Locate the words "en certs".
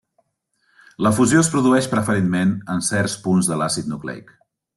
2.77-3.19